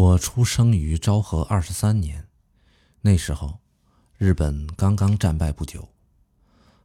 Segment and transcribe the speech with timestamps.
[0.00, 2.26] 我出生于昭和二十三年，
[3.02, 3.60] 那时候，
[4.16, 5.90] 日本刚刚战败不久。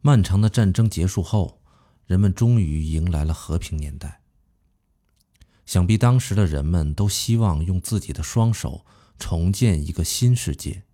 [0.00, 1.60] 漫长的战争结束后，
[2.06, 4.22] 人们终于迎来了和平年代。
[5.66, 8.86] 想必当时的人们都希望用自己的双手
[9.18, 10.84] 重建一个新世界。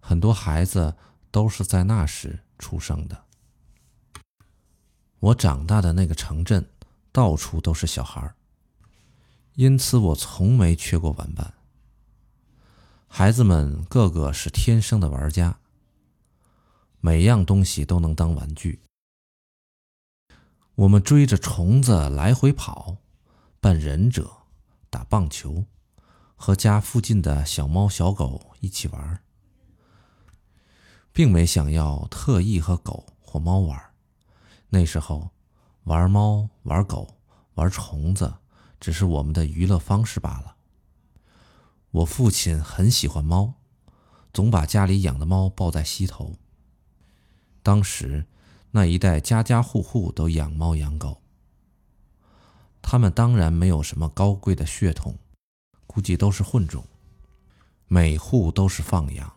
[0.00, 0.96] 很多孩子
[1.30, 3.26] 都是在那时出生的。
[5.20, 6.68] 我长大的那个城镇，
[7.12, 8.34] 到处都是小孩儿。
[9.54, 11.54] 因此，我从没缺过玩伴。
[13.06, 15.58] 孩子们个个是天生的玩家，
[17.00, 18.80] 每样东西都能当玩具。
[20.76, 22.96] 我们追着虫子来回跑，
[23.60, 24.30] 扮忍者，
[24.88, 25.66] 打棒球，
[26.36, 29.22] 和家附近的小猫小狗一起玩，
[31.12, 33.78] 并没想要特意和狗或猫玩。
[34.70, 35.30] 那时候，
[35.84, 37.18] 玩猫、玩狗、
[37.54, 38.32] 玩虫子。
[38.80, 40.56] 只是我们的娱乐方式罢了。
[41.90, 43.54] 我父亲很喜欢猫，
[44.32, 46.36] 总把家里养的猫抱在膝头。
[47.62, 48.26] 当时
[48.70, 51.20] 那一带家家户户都养猫养狗，
[52.80, 55.18] 他们当然没有什么高贵的血统，
[55.86, 56.84] 估计都是混种，
[57.86, 59.36] 每户都是放养，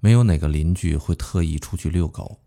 [0.00, 2.38] 没有哪个邻居会特意出去遛狗。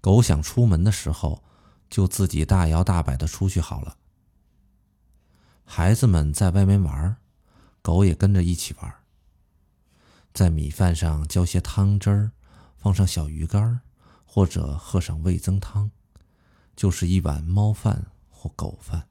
[0.00, 1.42] 狗想出门的时候，
[1.90, 3.98] 就自己大摇大摆的出去好了。
[5.68, 7.16] 孩子们在外面玩，
[7.82, 8.94] 狗也跟着一起玩。
[10.32, 12.30] 在米饭上浇些汤汁儿，
[12.76, 13.80] 放上小鱼干，
[14.24, 15.90] 或者喝上味增汤，
[16.76, 19.08] 就是一碗猫饭或狗饭。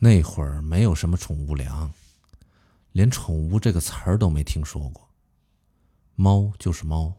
[0.00, 1.92] 那会儿没有什么宠物粮，
[2.92, 5.08] 连“宠物”这个词儿都没听说过。
[6.16, 7.14] 猫就是猫，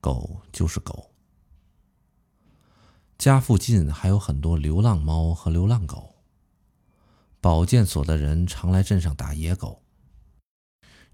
[0.00, 1.10] 狗就是狗。
[3.18, 6.19] 家附近还有很多流浪猫和流浪狗。
[7.40, 9.82] 保健所的人常来镇上打野狗，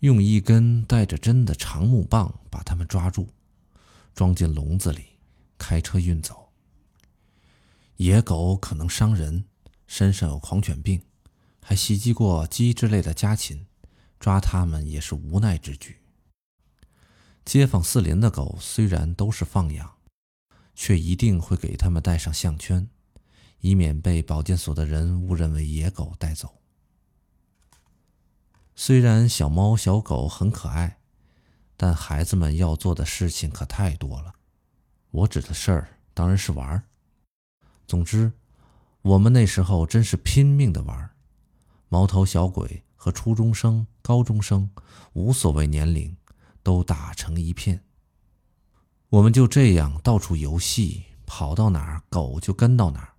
[0.01, 3.29] 用一根带着针的长木棒把它们抓住，
[4.13, 5.05] 装进笼子里，
[5.57, 6.51] 开车运走。
[7.99, 9.45] 野狗可能伤人，
[9.87, 11.01] 身上有狂犬病，
[11.63, 13.67] 还袭击过鸡之类的家禽，
[14.19, 16.01] 抓它们也是无奈之举。
[17.45, 19.97] 街坊四邻的狗虽然都是放养，
[20.75, 22.89] 却一定会给它们戴上项圈。
[23.61, 26.55] 以免被保健所的人误认为野狗带走。
[28.75, 30.99] 虽然小猫小狗很可爱，
[31.77, 34.35] 但孩子们要做的事情可太多了。
[35.11, 36.85] 我指的事儿当然是玩儿。
[37.87, 38.33] 总之，
[39.01, 41.17] 我们那时候真是拼命的玩儿，
[41.89, 44.71] 毛头小鬼和初中生、高中生
[45.15, 46.15] 无所谓年龄，
[46.63, 47.83] 都打成一片。
[49.09, 53.16] 我们就这样到处游戏，跑到哪儿狗就跟到哪儿。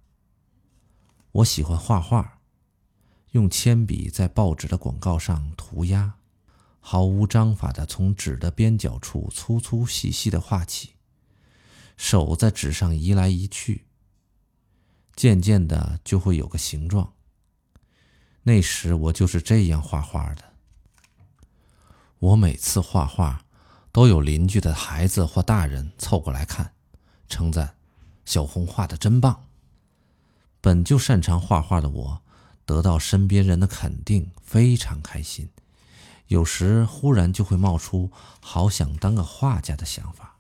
[1.38, 2.40] 我喜欢画画，
[3.34, 6.16] 用铅笔在报纸的广告上涂鸦，
[6.80, 10.96] 毫无章法的从纸的边角处粗粗细细的画起，
[11.96, 13.86] 手在纸上移来移去，
[15.16, 17.14] 渐渐的就会有个形状。
[18.42, 20.44] 那时我就是这样画画的。
[22.18, 23.46] 我每次画画，
[23.92, 26.74] 都有邻居的孩子或大人凑过来看，
[27.30, 27.76] 称赞
[28.26, 29.44] ：“小红画的真棒。”
[30.68, 32.22] 本就擅长画画的我，
[32.66, 35.48] 得到身边人的肯定，非常开心。
[36.28, 38.12] 有时忽然就会冒出
[38.42, 40.40] 好想当个画家的想法，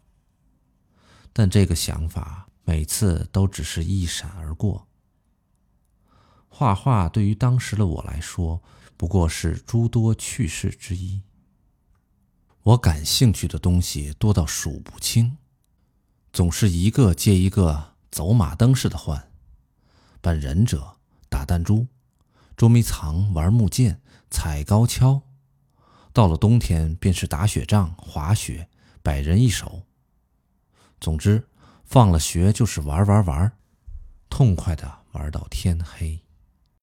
[1.32, 4.90] 但这个想法每次都只是一闪而过。
[6.50, 8.62] 画画对于当时的我来说，
[8.98, 11.22] 不过是诸多趣事之一。
[12.64, 15.38] 我感兴趣的东西多到数不清，
[16.34, 19.27] 总是一个接一个，走马灯似的换。
[20.22, 20.98] 扮忍者、
[21.30, 21.88] 打弹珠、
[22.56, 25.22] 捉迷藏、玩木剑、踩高跷，
[26.14, 28.70] 到了冬天便是打雪仗、滑雪，
[29.02, 29.84] 百人一首。
[31.00, 31.48] 总之，
[31.84, 33.52] 放了学就是玩玩玩，
[34.30, 36.27] 痛快的玩到天黑。